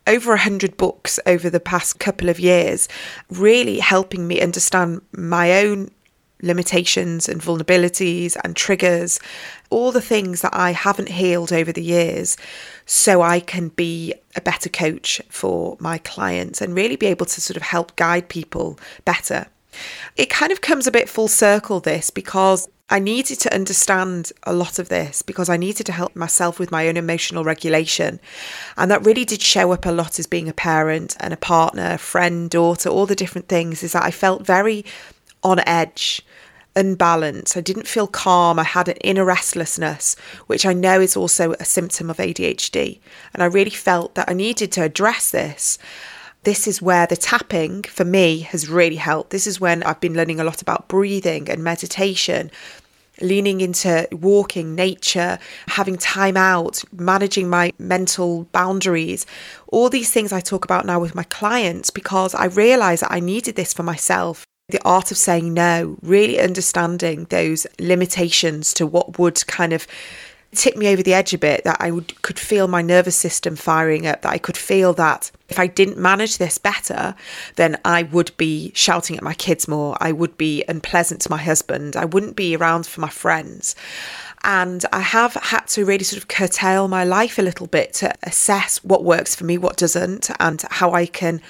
over 0.07 0.33
a 0.33 0.39
hundred 0.39 0.77
books 0.77 1.19
over 1.27 1.49
the 1.49 1.61
past 1.61 1.99
couple 1.99 2.29
of 2.29 2.41
years, 2.41 2.89
really 3.31 3.79
helping 3.79 4.27
me 4.27 4.41
understand 4.41 5.03
my 5.13 5.65
own 5.65 5.91
limitations 6.43 7.29
and 7.29 7.41
vulnerabilities 7.41 8.37
and 8.43 8.57
triggers, 8.57 9.21
all 9.71 9.93
the 9.93 10.01
things 10.01 10.43
that 10.43 10.55
I 10.55 10.73
haven't 10.73 11.09
healed 11.09 11.53
over 11.53 11.73
the 11.73 11.83
years, 11.83 12.37
so 12.85 13.23
I 13.23 13.41
can 13.41 13.69
be 13.69 14.13
a 14.35 14.41
better 14.41 14.69
coach 14.69 15.21
for 15.29 15.77
my 15.79 15.99
clients 15.99 16.61
and 16.61 16.75
really 16.75 16.97
be 16.97 17.07
able 17.07 17.27
to 17.27 17.41
sort 17.41 17.57
of 17.57 17.63
help 17.63 17.95
guide 17.97 18.29
people 18.29 18.79
better. 19.05 19.47
It 20.17 20.31
kind 20.31 20.53
of 20.53 20.61
comes 20.61 20.87
a 20.87 20.93
bit 20.93 21.09
full 21.09 21.29
circle, 21.29 21.81
this, 21.81 22.11
because 22.11 22.69
I 22.89 22.99
needed 22.99 23.39
to 23.41 23.55
understand 23.55 24.33
a 24.43 24.53
lot 24.53 24.79
of 24.79 24.89
this 24.91 25.23
because 25.23 25.49
I 25.49 25.57
needed 25.57 25.87
to 25.87 25.93
help 25.93 26.15
myself 26.15 26.59
with 26.59 26.71
my 26.71 26.89
own 26.89 26.97
emotional 26.97 27.43
regulation. 27.43 28.21
And 28.77 28.91
that 28.91 29.05
really 29.05 29.25
did 29.25 29.41
show 29.41 29.73
up 29.73 29.87
a 29.87 29.93
lot 29.93 30.19
as 30.19 30.27
being 30.27 30.49
a 30.49 30.53
parent 30.53 31.17
and 31.21 31.33
a 31.33 31.39
partner, 31.39 31.97
friend, 31.97 32.51
daughter, 32.51 32.91
all 32.91 33.07
the 33.07 33.15
different 33.15 33.49
things, 33.49 33.83
is 33.83 33.93
that 33.93 34.05
I 34.05 34.11
felt 34.11 34.45
very 34.45 34.85
on 35.43 35.61
edge, 35.67 36.23
unbalanced. 36.77 37.57
I 37.57 37.61
didn't 37.61 37.89
feel 37.89 38.07
calm. 38.07 38.59
I 38.59 38.65
had 38.65 38.89
an 38.89 38.97
inner 38.99 39.25
restlessness, 39.25 40.15
which 40.47 40.67
I 40.67 40.73
know 40.73 41.01
is 41.01 41.17
also 41.17 41.53
a 41.53 41.65
symptom 41.65 42.11
of 42.11 42.19
ADHD. 42.19 43.01
And 43.33 43.43
I 43.43 43.47
really 43.47 43.71
felt 43.71 44.15
that 44.17 44.29
I 44.29 44.35
needed 44.35 44.71
to 44.73 44.83
address 44.83 45.31
this 45.31 45.79
this 46.45 46.67
is 46.67 46.83
where 46.83 47.07
the 47.07 47.17
tapping 47.17 47.83
for 47.85 48.05
me 48.05 48.41
has 48.41 48.69
really 48.69 48.97
helped. 48.97 49.31
This 49.31 49.47
is 49.47 49.61
when 49.61 49.83
I've 49.85 50.01
been 50.01 50.15
learning 50.15 50.41
a 50.41 50.45
lot 50.45 50.61
about 50.61 50.89
breathing 50.89 51.49
and 51.49 51.63
meditation, 51.63 52.51
leaning 53.21 53.61
into 53.61 54.09
walking, 54.11 54.75
nature, 54.75 55.39
having 55.69 55.97
time 55.97 56.37
out, 56.37 56.83
managing 56.93 57.49
my 57.49 57.73
mental 57.79 58.45
boundaries. 58.53 59.25
All 59.69 59.89
these 59.89 60.11
things 60.11 60.33
I 60.33 60.41
talk 60.41 60.65
about 60.65 60.85
now 60.85 60.99
with 60.99 61.15
my 61.15 61.23
clients 61.25 61.91
because 61.91 62.35
I 62.35 62.47
realized 62.47 63.03
that 63.03 63.13
I 63.13 63.21
needed 63.21 63.55
this 63.55 63.73
for 63.73 63.85
myself. 63.85 64.45
the 64.69 64.81
art 64.85 65.11
of 65.11 65.19
saying 65.19 65.53
no, 65.53 65.99
really 66.03 66.41
understanding 66.41 67.25
those 67.25 67.67
limitations 67.79 68.73
to 68.75 68.87
what 68.87 69.19
would 69.19 69.47
kind 69.47 69.73
of 69.73 69.87
tip 70.55 70.77
me 70.77 70.89
over 70.89 71.03
the 71.03 71.15
edge 71.15 71.33
a 71.33 71.39
bit 71.39 71.65
that 71.65 71.79
I 71.81 71.91
would 71.91 72.21
could 72.23 72.39
feel 72.39 72.69
my 72.69 72.83
nervous 72.83 73.17
system 73.17 73.57
firing 73.57 74.07
up 74.07 74.23
that 74.23 74.33
I 74.33 74.39
could 74.39 74.57
feel 74.57 74.93
that 74.95 75.31
if 75.49 75.59
I 75.59 75.67
didn't 75.67 75.97
manage 75.97 76.39
this 76.39 76.59
better 76.59 77.15
then 77.57 77.79
I 77.85 78.03
would 78.05 78.37
be 78.37 78.71
shouting 78.75 79.17
at 79.17 79.23
my 79.23 79.35
kids 79.35 79.67
more. 79.67 79.97
I 80.01 80.13
would 80.13 80.37
be 80.37 80.65
unpleasant 80.69 81.23
to 81.23 81.31
my 81.31 81.39
husband. 81.39 81.97
I 81.97 82.05
wouldn't 82.05 82.37
be 82.37 82.55
around 82.55 82.87
for 82.87 83.01
my 83.01 83.09
friends. 83.09 83.75
And 84.45 84.85
I 84.93 85.01
have 85.01 85.35
had 85.35 85.67
to 85.69 85.85
really 85.85 86.05
sort 86.05 86.21
of 86.21 86.29
curtail 86.29 86.89
my 86.89 87.05
life 87.05 87.39
a 87.39 87.43
little 87.43 87.67
bit 87.67 87.95
to 87.95 88.13
assess 88.23 88.83
what 88.85 89.05
works 89.05 89.35
for 89.35 89.45
me 89.45 89.57
what 89.57 89.77
doesn't 89.77 90.31
and 90.41 90.63
how 90.71 90.93
I 90.93 91.07
can 91.07 91.41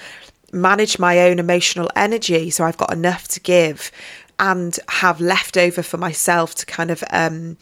manage 0.53 0.99
my 0.99 1.21
own 1.21 1.39
emotional 1.39 1.91
energy 1.97 2.51
so 2.51 2.65
I've 2.65 2.77
got 2.77 2.93
enough 2.93 3.27
to 3.29 3.41
give 3.41 3.91
and 4.39 4.79
have 4.89 5.21
left 5.21 5.57
over 5.57 5.83
for 5.83 5.97
myself 5.97 6.55
to 6.57 6.67
kind 6.67 6.91
of 6.91 7.03
um, 7.11 7.57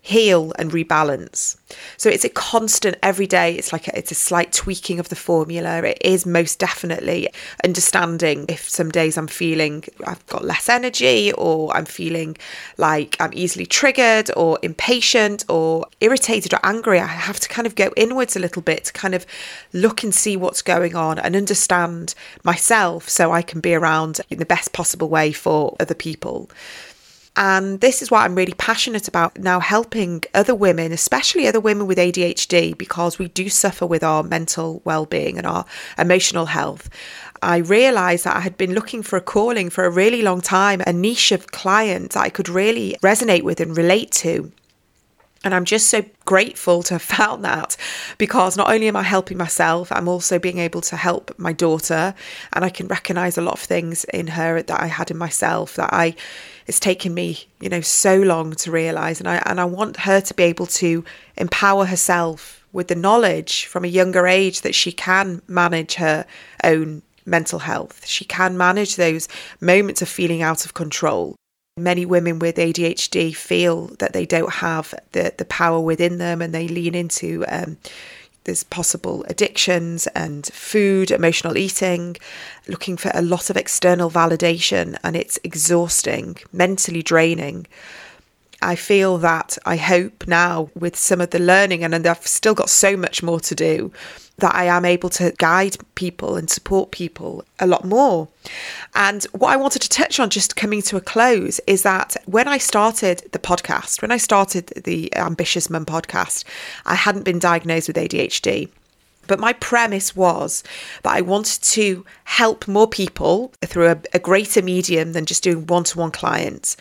heal 0.00 0.52
and 0.58 0.70
rebalance. 0.70 1.56
So 1.96 2.08
it's 2.08 2.24
a 2.24 2.30
constant 2.30 2.96
every 3.02 3.26
day. 3.26 3.54
It's 3.54 3.72
like 3.72 3.88
a, 3.88 3.98
it's 3.98 4.10
a 4.10 4.14
slight 4.14 4.52
tweaking 4.52 4.98
of 4.98 5.08
the 5.08 5.16
formula. 5.16 5.82
It 5.82 5.98
is 6.00 6.24
most 6.24 6.58
definitely 6.58 7.28
understanding 7.64 8.46
if 8.48 8.68
some 8.68 8.90
days 8.90 9.18
I'm 9.18 9.26
feeling 9.26 9.84
I've 10.06 10.24
got 10.26 10.44
less 10.44 10.68
energy 10.68 11.32
or 11.32 11.76
I'm 11.76 11.84
feeling 11.84 12.36
like 12.78 13.16
I'm 13.20 13.32
easily 13.34 13.66
triggered 13.66 14.30
or 14.36 14.58
impatient 14.62 15.44
or 15.48 15.86
irritated 16.00 16.54
or 16.54 16.60
angry. 16.62 17.00
I 17.00 17.06
have 17.06 17.40
to 17.40 17.48
kind 17.48 17.66
of 17.66 17.74
go 17.74 17.90
inwards 17.96 18.36
a 18.36 18.40
little 18.40 18.62
bit 18.62 18.84
to 18.84 18.92
kind 18.92 19.14
of 19.14 19.26
look 19.72 20.02
and 20.02 20.14
see 20.14 20.36
what's 20.36 20.62
going 20.62 20.94
on 20.96 21.18
and 21.18 21.36
understand 21.36 22.14
myself 22.44 23.08
so 23.08 23.32
I 23.32 23.42
can 23.42 23.60
be 23.60 23.74
around 23.74 24.20
in 24.30 24.38
the 24.38 24.46
best 24.46 24.72
possible 24.72 25.08
way 25.08 25.32
for 25.32 25.76
other 25.78 25.94
people. 25.94 26.48
And 27.40 27.80
this 27.80 28.02
is 28.02 28.10
what 28.10 28.22
I'm 28.22 28.34
really 28.34 28.54
passionate 28.54 29.06
about 29.06 29.38
now 29.38 29.60
helping 29.60 30.24
other 30.34 30.56
women, 30.56 30.90
especially 30.90 31.46
other 31.46 31.60
women 31.60 31.86
with 31.86 31.96
ADHD, 31.96 32.76
because 32.76 33.20
we 33.20 33.28
do 33.28 33.48
suffer 33.48 33.86
with 33.86 34.02
our 34.02 34.24
mental 34.24 34.82
well-being 34.84 35.38
and 35.38 35.46
our 35.46 35.64
emotional 35.96 36.46
health. 36.46 36.90
I 37.40 37.58
realized 37.58 38.24
that 38.24 38.34
I 38.34 38.40
had 38.40 38.56
been 38.56 38.74
looking 38.74 39.04
for 39.04 39.16
a 39.16 39.20
calling 39.20 39.70
for 39.70 39.84
a 39.84 39.90
really 39.90 40.20
long 40.20 40.40
time, 40.40 40.82
a 40.84 40.92
niche 40.92 41.30
of 41.30 41.52
clients 41.52 42.16
that 42.16 42.22
I 42.22 42.28
could 42.28 42.48
really 42.48 42.96
resonate 43.02 43.42
with 43.42 43.60
and 43.60 43.76
relate 43.76 44.10
to. 44.12 44.50
And 45.48 45.54
I'm 45.54 45.64
just 45.64 45.88
so 45.88 46.04
grateful 46.26 46.82
to 46.82 46.94
have 46.96 47.02
found 47.18 47.42
that 47.42 47.74
because 48.18 48.54
not 48.54 48.70
only 48.70 48.86
am 48.86 48.96
I 48.96 49.02
helping 49.02 49.38
myself, 49.38 49.90
I'm 49.90 50.06
also 50.06 50.38
being 50.38 50.58
able 50.58 50.82
to 50.82 50.96
help 50.96 51.34
my 51.38 51.54
daughter. 51.54 52.14
And 52.52 52.66
I 52.66 52.68
can 52.68 52.86
recognize 52.86 53.38
a 53.38 53.40
lot 53.40 53.54
of 53.54 53.60
things 53.60 54.04
in 54.04 54.26
her 54.26 54.60
that 54.60 54.78
I 54.78 54.88
had 54.88 55.10
in 55.10 55.16
myself 55.16 55.76
that 55.76 55.88
I 55.90 56.16
it's 56.66 56.78
taken 56.78 57.14
me, 57.14 57.46
you 57.60 57.70
know, 57.70 57.80
so 57.80 58.20
long 58.20 58.52
to 58.56 58.70
realize. 58.70 59.20
And 59.20 59.28
I 59.28 59.42
and 59.46 59.58
I 59.58 59.64
want 59.64 60.00
her 60.00 60.20
to 60.20 60.34
be 60.34 60.42
able 60.42 60.66
to 60.66 61.02
empower 61.38 61.86
herself 61.86 62.62
with 62.74 62.88
the 62.88 62.94
knowledge 62.94 63.64
from 63.64 63.86
a 63.86 63.88
younger 63.88 64.26
age 64.26 64.60
that 64.60 64.74
she 64.74 64.92
can 64.92 65.40
manage 65.48 65.94
her 65.94 66.26
own 66.62 67.00
mental 67.24 67.60
health. 67.60 68.06
She 68.06 68.26
can 68.26 68.58
manage 68.58 68.96
those 68.96 69.28
moments 69.62 70.02
of 70.02 70.10
feeling 70.10 70.42
out 70.42 70.66
of 70.66 70.74
control. 70.74 71.36
Many 71.78 72.04
women 72.04 72.38
with 72.38 72.56
ADHD 72.56 73.34
feel 73.34 73.86
that 73.98 74.12
they 74.12 74.26
don't 74.26 74.52
have 74.54 74.94
the, 75.12 75.32
the 75.36 75.44
power 75.44 75.80
within 75.80 76.18
them 76.18 76.42
and 76.42 76.52
they 76.52 76.68
lean 76.68 76.94
into 76.94 77.44
um, 77.48 77.78
there's 78.48 78.64
possible 78.64 79.26
addictions 79.28 80.06
and 80.08 80.46
food, 80.46 81.10
emotional 81.10 81.58
eating, 81.58 82.16
looking 82.66 82.96
for 82.96 83.10
a 83.12 83.20
lot 83.20 83.50
of 83.50 83.58
external 83.58 84.10
validation, 84.10 84.96
and 85.04 85.14
it's 85.14 85.38
exhausting, 85.44 86.38
mentally 86.50 87.02
draining. 87.02 87.66
I 88.62 88.74
feel 88.74 89.18
that 89.18 89.58
I 89.66 89.76
hope 89.76 90.26
now 90.26 90.70
with 90.74 90.96
some 90.96 91.20
of 91.20 91.28
the 91.28 91.38
learning, 91.38 91.84
and 91.84 91.94
I've 91.94 92.26
still 92.26 92.54
got 92.54 92.70
so 92.70 92.96
much 92.96 93.22
more 93.22 93.38
to 93.40 93.54
do, 93.54 93.92
that 94.38 94.54
I 94.54 94.64
am 94.64 94.84
able 94.84 95.10
to 95.10 95.32
guide 95.38 95.76
people 95.94 96.36
and 96.36 96.48
support 96.48 96.90
people 96.90 97.44
a 97.58 97.66
lot 97.66 97.84
more. 97.84 98.28
And 98.94 99.24
what 99.32 99.50
I 99.50 99.56
wanted 99.56 99.82
to 99.82 99.88
touch 99.88 100.20
on, 100.20 100.30
just 100.30 100.56
coming 100.56 100.82
to 100.82 100.96
a 100.96 101.00
close, 101.00 101.60
is 101.66 101.82
that 101.82 102.16
when 102.26 102.48
I 102.48 102.58
started 102.58 103.24
the 103.32 103.38
podcast, 103.38 104.00
when 104.00 104.12
I 104.12 104.16
started 104.16 104.68
the 104.84 105.14
Ambitious 105.16 105.68
Mum 105.68 105.84
podcast, 105.84 106.44
I 106.86 106.94
hadn't 106.94 107.24
been 107.24 107.38
diagnosed 107.38 107.88
with 107.88 107.96
ADHD. 107.96 108.68
But 109.26 109.38
my 109.38 109.52
premise 109.52 110.16
was 110.16 110.64
that 111.02 111.14
I 111.14 111.20
wanted 111.20 111.62
to 111.62 112.04
help 112.24 112.66
more 112.66 112.88
people 112.88 113.52
through 113.62 113.88
a, 113.88 113.98
a 114.14 114.18
greater 114.18 114.62
medium 114.62 115.12
than 115.12 115.26
just 115.26 115.42
doing 115.42 115.66
one 115.66 115.84
to 115.84 115.98
one 115.98 116.10
clients. 116.10 116.78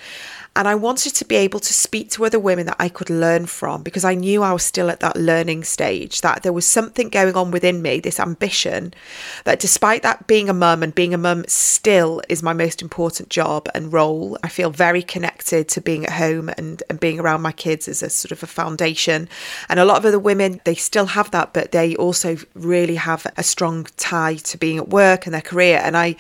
And 0.58 0.68
I 0.68 0.74
wanted 0.74 1.14
to 1.14 1.24
be 1.24 1.36
able 1.36 1.60
to 1.60 1.72
speak 1.72 2.10
to 2.12 2.26
other 2.26 2.40
women 2.40 2.66
that 2.66 2.78
I 2.80 2.90
could 2.90 3.12
learn 3.12 3.46
from 3.46 3.84
because 3.84 4.04
I 4.04 4.16
knew 4.16 4.42
I 4.42 4.54
was 4.54 4.64
still 4.64 4.90
at 4.90 5.02
that 5.02 5.16
learning 5.16 5.64
stage, 5.66 6.22
that 6.22 6.42
there 6.42 6.52
was 6.52 6.66
something 6.66 7.10
going 7.10 7.36
on 7.36 7.52
within 7.52 7.84
me, 7.84 8.00
this 8.00 8.20
ambition, 8.20 8.96
that 9.44 9.60
despite 9.60 10.02
that 10.02 10.26
being 10.26 10.50
a 10.50 10.56
mum 10.56 10.82
and 10.82 10.96
being 10.96 11.14
a 11.14 11.18
mum 11.20 11.46
still 11.48 12.24
is 12.28 12.42
my 12.42 12.54
most 12.54 12.82
important 12.82 13.30
job 13.30 13.70
and 13.76 13.94
role, 13.94 14.36
I 14.42 14.50
feel 14.50 14.72
very 14.72 15.04
connected 15.04 15.70
to 15.70 15.80
being 15.80 16.08
at 16.08 16.14
home 16.14 16.50
and, 16.58 16.82
and 16.90 17.00
being 17.00 17.20
around 17.20 17.44
my 17.44 17.52
kids 17.52 17.88
as 17.88 18.02
a 18.02 18.10
sort 18.10 18.32
of 18.32 18.42
a 18.42 18.48
foundation. 18.48 19.30
And 19.70 19.80
a 19.80 19.86
lot 19.86 19.98
of 19.98 20.06
other 20.08 20.18
women, 20.18 20.60
they 20.64 20.74
still 20.74 21.06
have 21.06 21.30
that, 21.30 21.54
but 21.54 21.72
they 21.72 21.96
also 21.98 22.36
really 22.56 22.96
have 22.96 23.28
a 23.38 23.44
strong 23.44 23.86
tie 23.98 24.38
to 24.38 24.58
being 24.58 24.80
at 24.80 24.90
work 24.90 25.28
and 25.28 25.36
their 25.36 25.42
career. 25.42 25.80
And 25.84 25.96
I, 25.96 26.16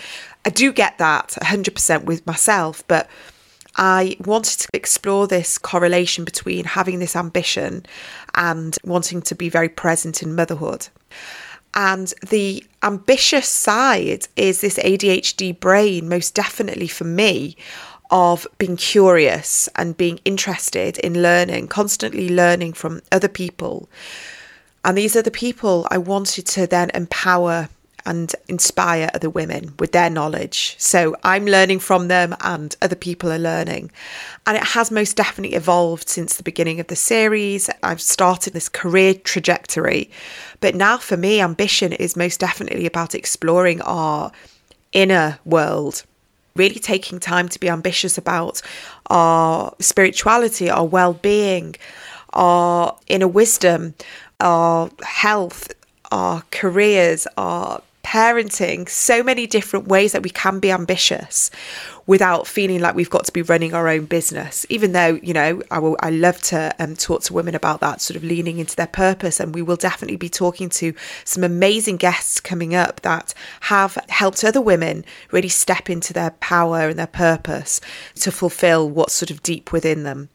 I 0.45 0.51
do 0.51 0.71
get 0.71 0.99
that 0.99 1.29
100% 1.41 2.03
with 2.03 2.27
myself, 2.27 2.83
but 2.87 3.09
I 3.77 4.17
wanted 4.25 4.59
to 4.61 4.69
explore 4.73 5.27
this 5.27 5.57
correlation 5.57 6.25
between 6.25 6.65
having 6.65 6.99
this 6.99 7.15
ambition 7.15 7.85
and 8.35 8.75
wanting 8.83 9.21
to 9.23 9.35
be 9.35 9.49
very 9.49 9.69
present 9.69 10.23
in 10.23 10.35
motherhood. 10.35 10.87
And 11.75 12.11
the 12.27 12.65
ambitious 12.81 13.47
side 13.47 14.27
is 14.35 14.61
this 14.61 14.79
ADHD 14.79 15.59
brain, 15.59 16.09
most 16.09 16.33
definitely 16.33 16.87
for 16.87 17.03
me, 17.03 17.55
of 18.09 18.47
being 18.57 18.77
curious 18.77 19.69
and 19.75 19.97
being 19.97 20.19
interested 20.25 20.97
in 20.99 21.21
learning, 21.21 21.67
constantly 21.67 22.29
learning 22.29 22.73
from 22.73 23.01
other 23.11 23.27
people. 23.27 23.89
And 24.83 24.97
these 24.97 25.15
are 25.15 25.21
the 25.21 25.29
people 25.29 25.85
I 25.91 25.97
wanted 25.97 26.47
to 26.47 26.65
then 26.65 26.89
empower 26.93 27.69
and 28.07 28.33
inspire 28.47 29.11
other 29.13 29.29
women 29.29 29.73
with 29.77 29.91
their 29.91 30.09
knowledge. 30.09 30.75
So 30.79 31.15
I'm 31.23 31.45
learning 31.45 31.79
from 31.79 32.07
them 32.07 32.35
and 32.39 32.75
other 32.81 32.95
people 32.95 33.31
are 33.31 33.37
learning. 33.37 33.91
And 34.47 34.55
it 34.55 34.63
has 34.63 34.89
most 34.89 35.17
definitely 35.17 35.57
evolved 35.57 36.07
since 36.07 36.37
the 36.37 36.43
beginning 36.43 36.79
of 36.79 36.87
the 36.87 36.95
series. 36.95 37.69
I've 37.83 38.01
started 38.01 38.53
this 38.53 38.69
career 38.69 39.13
trajectory. 39.13 40.09
But 40.61 40.73
now 40.73 40.97
for 40.97 41.17
me, 41.17 41.41
ambition 41.41 41.91
is 41.91 42.15
most 42.15 42.39
definitely 42.39 42.85
about 42.85 43.13
exploring 43.13 43.81
our 43.81 44.31
inner 44.93 45.37
world 45.45 46.03
really 46.55 46.79
taking 46.79 47.19
time 47.19 47.47
to 47.47 47.59
be 47.59 47.69
ambitious 47.69 48.17
about 48.17 48.63
our 49.11 49.75
spirituality, 49.79 50.71
our 50.71 50.85
well 50.85 51.13
being, 51.13 51.75
our 52.33 52.97
inner 53.07 53.27
wisdom, 53.27 53.93
our 54.39 54.89
health, 55.03 55.71
our 56.11 56.43
careers, 56.51 57.27
our 57.37 57.81
parenting, 58.07 58.87
so 58.87 59.21
many 59.21 59.45
different 59.45 59.89
ways 59.89 60.13
that 60.13 60.23
we 60.23 60.29
can 60.29 60.59
be 60.59 60.71
ambitious 60.71 61.51
without 62.05 62.47
feeling 62.47 62.79
like 62.79 62.95
we've 62.95 63.09
got 63.09 63.25
to 63.25 63.33
be 63.33 63.41
running 63.41 63.73
our 63.73 63.89
own 63.89 64.05
business. 64.05 64.65
Even 64.69 64.93
though, 64.93 65.19
you 65.21 65.33
know, 65.33 65.61
I 65.69 65.79
will, 65.79 65.97
I 65.99 66.09
love 66.09 66.41
to 66.43 66.73
um, 66.79 66.95
talk 66.95 67.23
to 67.23 67.33
women 67.33 67.53
about 67.53 67.81
that, 67.81 67.99
sort 67.99 68.15
of 68.15 68.23
leaning 68.23 68.59
into 68.59 68.77
their 68.77 68.87
purpose. 68.87 69.41
And 69.41 69.53
we 69.53 69.61
will 69.61 69.75
definitely 69.75 70.15
be 70.15 70.29
talking 70.29 70.69
to 70.69 70.93
some 71.25 71.43
amazing 71.43 71.97
guests 71.97 72.39
coming 72.39 72.73
up 72.73 73.01
that 73.01 73.33
have 73.61 73.97
helped 74.07 74.41
other 74.45 74.61
women 74.61 75.03
really 75.31 75.49
step 75.49 75.89
into 75.89 76.13
their 76.13 76.31
power 76.31 76.87
and 76.87 76.97
their 76.97 77.07
purpose 77.07 77.81
to 78.21 78.31
fulfill 78.31 78.89
what's 78.89 79.15
sort 79.15 79.31
of 79.31 79.43
deep 79.43 79.73
within 79.73 80.03
them. 80.03 80.29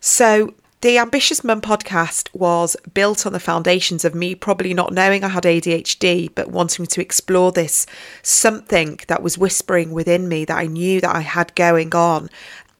So, 0.00 0.52
the 0.80 0.98
Ambitious 0.98 1.42
Mum 1.42 1.60
podcast 1.60 2.28
was 2.32 2.76
built 2.94 3.26
on 3.26 3.32
the 3.32 3.40
foundations 3.40 4.04
of 4.04 4.14
me 4.14 4.36
probably 4.36 4.72
not 4.72 4.92
knowing 4.92 5.24
I 5.24 5.28
had 5.28 5.42
ADHD, 5.42 6.30
but 6.34 6.52
wanting 6.52 6.86
to 6.86 7.00
explore 7.00 7.50
this 7.50 7.84
something 8.22 9.00
that 9.08 9.22
was 9.22 9.36
whispering 9.36 9.90
within 9.90 10.28
me 10.28 10.44
that 10.44 10.56
I 10.56 10.66
knew 10.66 11.00
that 11.00 11.16
I 11.16 11.20
had 11.20 11.54
going 11.56 11.94
on. 11.96 12.30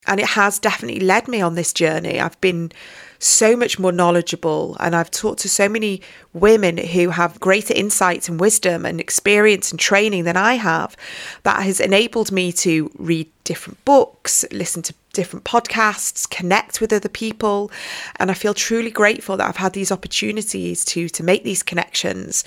And 0.07 0.21
it 0.21 0.27
has 0.27 0.61
definitely 0.61 1.01
led 1.01 1.27
me 1.27 1.41
on 1.41 1.57
this 1.57 1.73
journey. 1.73 2.21
I've 2.21 2.41
been 2.41 2.71
so 3.19 3.57
much 3.57 3.81
more 3.81 3.91
knowledgeable 3.91 4.77
and 4.79 4.95
I've 4.95 5.11
talked 5.11 5.41
to 5.41 5.49
so 5.49 5.69
many 5.69 6.01
women 6.33 6.79
who 6.79 7.11
have 7.11 7.41
greater 7.41 7.75
insights 7.75 8.29
and 8.29 8.39
wisdom 8.39 8.87
and 8.87 9.01
experience 9.01 9.73
and 9.73 9.81
training 9.81 10.23
than 10.23 10.37
I 10.37 10.55
have 10.55 10.97
that 11.43 11.63
has 11.65 11.81
enabled 11.81 12.31
me 12.31 12.53
to 12.53 12.93
read 12.97 13.29
different 13.43 13.85
books, 13.85 14.45
listen 14.53 14.83
to 14.83 14.95
different 15.19 15.45
podcasts, 15.45 16.31
connect 16.31 16.81
with 16.81 16.93
other 16.93 17.09
people. 17.09 17.73
And 18.17 18.31
I 18.31 18.35
feel 18.35 18.55
truly 18.55 18.93
grateful 18.93 19.37
that 19.37 19.49
I've 19.49 19.57
had 19.57 19.73
these 19.73 19.91
opportunities 19.91 20.85
to, 20.85 21.09
to 21.09 21.25
make 21.25 21.43
these 21.43 21.65
connections 21.65 22.45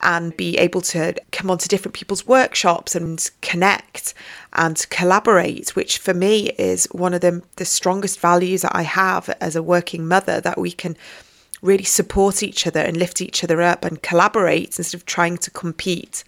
and 0.00 0.34
be 0.34 0.56
able 0.56 0.80
to 0.80 1.14
come 1.32 1.50
onto 1.50 1.68
different 1.68 1.94
people's 1.94 2.26
workshops 2.26 2.94
and 2.94 3.30
connect 3.42 4.14
and 4.54 4.88
collaborate, 4.88 5.76
which 5.76 5.98
for 5.98 6.14
me 6.14 6.48
is 6.58 6.88
one 6.92 7.12
of 7.12 7.20
the, 7.20 7.42
the 7.56 7.66
strongest 7.66 8.18
values 8.20 8.62
that 8.62 8.74
I 8.74 8.82
have 8.82 9.28
as 9.42 9.54
a 9.54 9.62
working 9.62 10.08
mother 10.08 10.40
that 10.40 10.56
we 10.56 10.72
can 10.72 10.96
really 11.64 11.84
support 11.84 12.42
each 12.42 12.66
other 12.66 12.80
and 12.80 12.96
lift 12.96 13.20
each 13.20 13.42
other 13.42 13.62
up 13.62 13.84
and 13.84 14.02
collaborate 14.02 14.78
instead 14.78 14.94
of 14.96 15.06
trying 15.06 15.38
to 15.38 15.50
compete. 15.50 16.22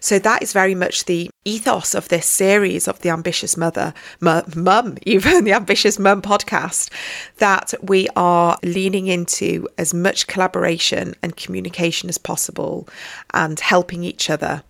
So 0.00 0.18
that 0.18 0.42
is 0.42 0.52
very 0.52 0.74
much 0.74 1.04
the 1.04 1.30
ethos 1.44 1.94
of 1.94 2.08
this 2.08 2.26
series 2.26 2.88
of 2.88 3.00
the 3.00 3.10
Ambitious 3.10 3.56
Mother, 3.56 3.94
Mum, 4.20 4.96
even 5.06 5.44
the 5.44 5.52
Ambitious 5.52 5.98
Mum 5.98 6.22
podcast, 6.22 6.90
that 7.36 7.74
we 7.82 8.08
are 8.16 8.58
leaning 8.62 9.06
into 9.06 9.68
as 9.78 9.94
much 9.94 10.26
collaboration 10.26 11.14
and 11.22 11.36
communication 11.36 12.08
as 12.08 12.18
possible 12.18 12.88
and 13.32 13.60
helping 13.60 14.02
each 14.02 14.30
other. 14.30 14.62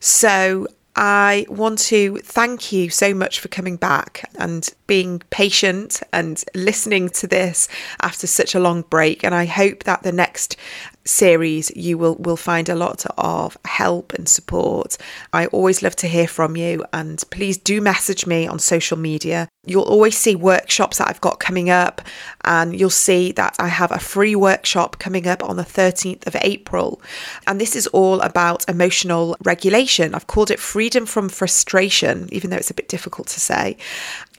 So 0.00 0.66
I 0.96 1.46
want 1.48 1.78
to 1.80 2.18
thank 2.18 2.70
you 2.70 2.88
so 2.88 3.14
much 3.14 3.40
for 3.40 3.48
coming 3.48 3.76
back 3.76 4.30
and 4.36 4.68
being 4.86 5.20
patient 5.30 6.02
and 6.12 6.42
listening 6.54 7.08
to 7.10 7.26
this 7.26 7.68
after 8.00 8.26
such 8.26 8.54
a 8.54 8.60
long 8.60 8.82
break. 8.82 9.24
And 9.24 9.34
I 9.34 9.44
hope 9.44 9.84
that 9.84 10.02
the 10.04 10.12
next 10.12 10.56
series 11.04 11.70
you 11.76 11.98
will 11.98 12.16
will 12.16 12.36
find 12.36 12.68
a 12.68 12.74
lot 12.74 13.04
of 13.18 13.56
help 13.64 14.12
and 14.14 14.28
support. 14.28 14.96
I 15.32 15.46
always 15.46 15.82
love 15.82 15.96
to 15.96 16.08
hear 16.08 16.26
from 16.26 16.56
you 16.56 16.84
and 16.92 17.22
please 17.30 17.58
do 17.58 17.80
message 17.80 18.26
me 18.26 18.46
on 18.46 18.58
social 18.58 18.96
media. 18.96 19.48
You'll 19.66 19.82
always 19.82 20.16
see 20.16 20.36
workshops 20.36 20.98
that 20.98 21.08
I've 21.08 21.20
got 21.20 21.40
coming 21.40 21.70
up 21.70 22.02
and 22.44 22.78
you'll 22.78 22.90
see 22.90 23.32
that 23.32 23.56
I 23.58 23.68
have 23.68 23.92
a 23.92 23.98
free 23.98 24.36
workshop 24.36 24.98
coming 24.98 25.26
up 25.26 25.42
on 25.42 25.56
the 25.56 25.62
13th 25.62 26.26
of 26.26 26.36
April. 26.42 27.00
And 27.46 27.60
this 27.60 27.74
is 27.74 27.86
all 27.88 28.20
about 28.20 28.68
emotional 28.68 29.36
regulation. 29.42 30.14
I've 30.14 30.26
called 30.26 30.50
it 30.50 30.60
freedom 30.60 31.06
from 31.06 31.28
frustration 31.28 32.28
even 32.32 32.50
though 32.50 32.56
it's 32.56 32.70
a 32.70 32.74
bit 32.74 32.88
difficult 32.88 33.28
to 33.28 33.40
say. 33.40 33.76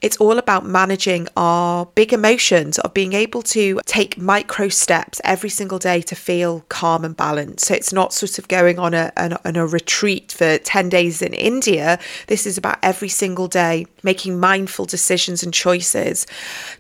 It's 0.06 0.18
all 0.18 0.38
about 0.38 0.68
managing 0.68 1.28
our 1.36 1.88
big 1.96 2.14
emotions, 2.14 2.78
of 2.78 2.94
being 2.94 3.14
able 3.14 3.42
to 3.42 3.80
take 3.88 4.20
micro 4.20 4.70
steps 4.70 5.20
every 5.24 5.50
single 5.50 5.80
day 5.80 6.00
to 6.02 6.16
feel 6.16 6.64
calm 6.70 7.04
and 7.04 7.18
balanced. 7.18 7.66
So 7.66 7.74
it's 7.74 7.92
not 7.92 8.14
sort 8.14 8.38
of 8.38 8.48
going 8.48 8.78
on 8.78 8.94
a, 8.94 9.12
an, 9.18 9.36
on 9.44 9.56
a 9.56 9.66
retreat 9.66 10.32
for 10.32 10.60
10 10.60 10.90
days 10.90 11.24
in 11.24 11.34
India. 11.34 11.98
This 12.28 12.46
is 12.46 12.56
about 12.56 12.78
every 12.84 13.10
single 13.10 13.48
day 13.48 13.88
making 14.04 14.40
mindful 14.40 14.86
decisions 14.86 15.42
and 15.42 15.52
choices 15.52 16.28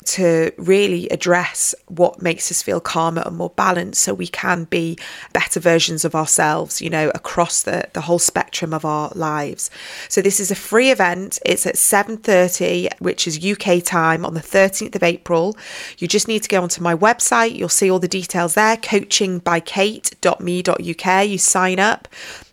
to 0.03 0.51
really 0.57 1.09
address 1.09 1.73
what 1.87 2.21
makes 2.21 2.51
us 2.51 2.61
feel 2.61 2.79
calmer 2.79 3.23
and 3.25 3.37
more 3.37 3.49
balanced 3.49 4.03
so 4.03 4.13
we 4.13 4.27
can 4.27 4.65
be 4.65 4.99
better 5.33 5.59
versions 5.59 6.05
of 6.05 6.13
ourselves, 6.13 6.79
you 6.79 6.91
know, 6.91 7.09
across 7.15 7.63
the, 7.63 7.89
the 7.93 8.01
whole 8.01 8.19
spectrum 8.19 8.71
of 8.71 8.85
our 8.85 9.09
lives. 9.15 9.71
So 10.09 10.21
this 10.21 10.39
is 10.39 10.51
a 10.51 10.55
free 10.55 10.91
event. 10.91 11.39
It's 11.43 11.65
at 11.65 11.73
7.30, 11.73 12.89
which 12.99 13.14
which 13.15 13.27
is 13.27 13.45
UK 13.45 13.81
time 13.81 14.25
on 14.25 14.33
the 14.33 14.41
13th 14.41 14.93
of 14.93 15.01
April. 15.01 15.55
You 15.97 16.05
just 16.05 16.27
need 16.27 16.43
to 16.43 16.49
go 16.49 16.61
onto 16.61 16.81
my 16.81 16.93
website. 16.93 17.55
You'll 17.55 17.69
see 17.69 17.89
all 17.89 17.99
the 17.99 18.09
details 18.09 18.55
there, 18.55 18.75
coachingbykate.me.uk. 18.75 21.29
You 21.29 21.37
sign 21.37 21.79
up 21.79 22.09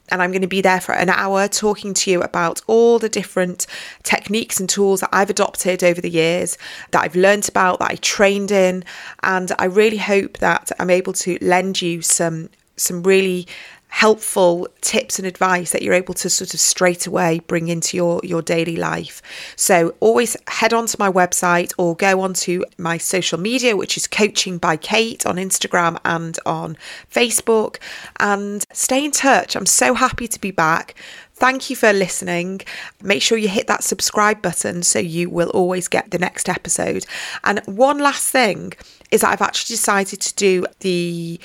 and 0.09 0.23
I'm 0.23 0.31
going 0.31 0.43
to 0.43 0.47
be 0.47 0.61
there 0.61 0.81
for 0.81 0.93
an 0.93 1.09
hour 1.09 1.49
talking 1.49 1.95
to 1.95 2.13
you 2.13 2.23
about 2.23 2.61
all 2.69 3.01
the 3.01 3.09
different 3.09 3.67
techniques 4.05 4.61
and 4.61 4.69
tools 4.69 5.01
that 5.01 5.09
I've 5.13 5.31
adopted 5.31 5.83
over 5.83 6.01
the 6.01 6.11
years, 6.11 6.57
that 6.93 7.03
I've 7.03 7.17
learned 7.17 7.49
about, 7.49 7.81
that 7.81 7.91
I 7.91 7.97
trained 7.97 8.53
in, 8.53 8.85
and 9.25 9.51
I 9.59 9.65
really 9.65 9.97
hope 9.97 10.39
that 10.39 10.71
I'm 10.79 10.91
able 10.91 11.13
to 11.15 11.39
lend 11.41 11.83
you 11.83 12.03
some 12.03 12.51
some 12.77 13.03
really 13.03 13.49
helpful 13.93 14.67
tips 14.81 15.19
and 15.19 15.29
advice 15.29 15.71
that 15.71 15.83
you're 15.83 15.93
able 15.93 16.15
to 16.15 16.31
sort 16.31 16.55
of 16.55 16.59
straight 16.59 17.07
away 17.07 17.39
bring 17.47 17.69
into 17.69 17.95
your 17.95 18.23
your 18.25 18.41
daily 18.41 18.75
life 18.75 19.21
so 19.55 19.95
always 20.01 20.35
head 20.49 20.73
on 20.73 20.87
to 20.87 20.97
my 20.99 21.13
website 21.13 21.75
or 21.77 21.95
go 21.97 22.23
onto 22.23 22.63
my 22.79 22.97
social 22.97 23.39
media 23.39 23.77
which 23.77 23.99
is 23.99 24.07
coaching 24.07 24.57
by 24.57 24.79
kate 24.79 25.27
on 25.27 25.37
instagram 25.37 25.99
and 26.07 26.39
on 26.47 26.75
facebook 27.13 27.77
and 28.19 28.65
stay 28.73 29.05
in 29.05 29.11
touch 29.11 29.55
i'm 29.55 29.67
so 29.67 29.93
happy 29.93 30.27
to 30.27 30.41
be 30.41 30.51
back 30.51 30.95
Thank 31.35 31.71
you 31.71 31.75
for 31.75 31.93
listening. 31.93 32.61
Make 33.03 33.21
sure 33.21 33.37
you 33.37 33.49
hit 33.49 33.67
that 33.67 33.83
subscribe 33.83 34.43
button 34.43 34.85
so 34.85 35.01
you 35.01 35.29
will 35.29 35.49
always 35.51 35.89
get 35.89 36.13
the 36.13 36.19
next 36.19 36.49
episode. 36.49 37.05
And 37.43 37.61
one 37.67 37.99
last 37.99 38.31
thing 38.31 38.75
is 39.11 39.23
that 39.23 39.31
I've 39.31 39.43
actually 39.43 39.75
decided 39.75 40.21
to 40.21 40.35
do 40.37 40.67
the 40.81 41.41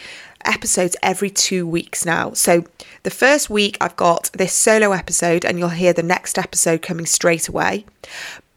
episodes 0.46 0.96
every 1.02 1.30
two 1.30 1.68
weeks 1.68 2.06
now. 2.06 2.34
So 2.34 2.64
the 3.04 3.10
first 3.10 3.50
week, 3.50 3.78
I've 3.82 3.96
got 3.96 4.30
this 4.34 4.54
solo 4.54 4.92
episode, 4.92 5.46
and 5.46 5.60
you'll 5.60 5.70
hear 5.70 5.94
the 5.94 6.04
next 6.04 6.38
episode 6.38 6.82
coming 6.82 7.06
straight 7.06 7.48
away 7.48 7.86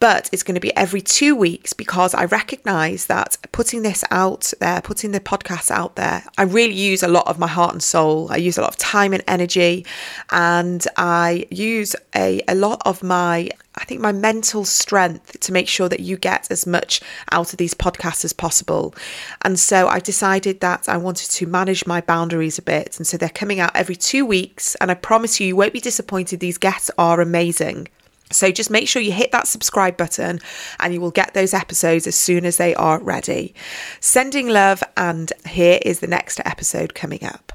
but 0.00 0.30
it's 0.32 0.42
going 0.42 0.54
to 0.54 0.60
be 0.60 0.74
every 0.76 1.02
two 1.02 1.36
weeks 1.36 1.74
because 1.74 2.14
I 2.14 2.24
recognize 2.24 3.06
that 3.06 3.36
putting 3.52 3.82
this 3.82 4.02
out 4.10 4.52
there, 4.58 4.80
putting 4.80 5.12
the 5.12 5.20
podcast 5.20 5.70
out 5.70 5.96
there, 5.96 6.24
I 6.38 6.42
really 6.42 6.74
use 6.74 7.02
a 7.02 7.08
lot 7.08 7.26
of 7.28 7.38
my 7.38 7.46
heart 7.46 7.72
and 7.72 7.82
soul. 7.82 8.32
I 8.32 8.36
use 8.36 8.56
a 8.56 8.62
lot 8.62 8.70
of 8.70 8.78
time 8.78 9.12
and 9.12 9.22
energy, 9.28 9.84
and 10.30 10.84
I 10.96 11.46
use 11.50 11.94
a, 12.16 12.40
a 12.48 12.54
lot 12.54 12.80
of 12.86 13.02
my 13.02 13.50
I 13.76 13.84
think 13.84 14.00
my 14.00 14.12
mental 14.12 14.64
strength 14.64 15.38
to 15.40 15.52
make 15.52 15.68
sure 15.68 15.88
that 15.88 16.00
you 16.00 16.16
get 16.16 16.50
as 16.50 16.66
much 16.66 17.00
out 17.30 17.52
of 17.52 17.58
these 17.58 17.72
podcasts 17.72 18.24
as 18.24 18.32
possible. 18.32 18.94
And 19.42 19.58
so 19.60 19.86
I 19.86 20.00
decided 20.00 20.60
that 20.60 20.88
I 20.88 20.96
wanted 20.96 21.30
to 21.30 21.46
manage 21.46 21.86
my 21.86 22.00
boundaries 22.00 22.58
a 22.58 22.62
bit. 22.62 22.98
And 22.98 23.06
so 23.06 23.16
they're 23.16 23.28
coming 23.28 23.60
out 23.60 23.70
every 23.74 23.96
two 23.96 24.26
weeks. 24.26 24.74
And 24.76 24.90
I 24.90 24.94
promise 24.94 25.38
you, 25.38 25.46
you 25.46 25.56
won't 25.56 25.72
be 25.72 25.80
disappointed. 25.80 26.40
These 26.40 26.58
guests 26.58 26.90
are 26.98 27.20
amazing. 27.20 27.88
So 28.30 28.50
just 28.52 28.70
make 28.70 28.88
sure 28.88 29.02
you 29.02 29.12
hit 29.12 29.32
that 29.32 29.48
subscribe 29.48 29.96
button 29.96 30.40
and 30.78 30.94
you 30.94 31.00
will 31.00 31.10
get 31.10 31.34
those 31.34 31.52
episodes 31.52 32.06
as 32.06 32.14
soon 32.14 32.44
as 32.44 32.56
they 32.56 32.74
are 32.74 33.00
ready. 33.00 33.54
Sending 34.00 34.48
love, 34.48 34.82
and 34.96 35.32
here 35.46 35.80
is 35.82 36.00
the 36.00 36.06
next 36.06 36.40
episode 36.44 36.94
coming 36.94 37.24
up. 37.24 37.52